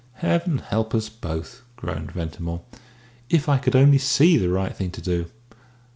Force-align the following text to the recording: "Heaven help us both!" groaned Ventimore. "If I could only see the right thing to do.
"Heaven 0.13 0.57
help 0.57 0.95
us 0.95 1.09
both!" 1.09 1.61
groaned 1.75 2.13
Ventimore. 2.13 2.63
"If 3.29 3.47
I 3.47 3.59
could 3.59 3.75
only 3.75 3.99
see 3.99 4.35
the 4.35 4.49
right 4.49 4.75
thing 4.75 4.89
to 4.89 5.01
do. 5.01 5.27